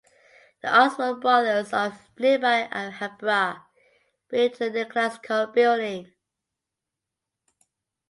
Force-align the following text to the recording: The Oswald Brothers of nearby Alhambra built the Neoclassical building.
The 0.63 0.75
Oswald 0.75 1.21
Brothers 1.21 1.73
of 1.73 1.95
nearby 2.17 2.67
Alhambra 2.71 3.67
built 4.29 4.57
the 4.57 4.71
Neoclassical 4.71 5.53
building. 5.53 6.11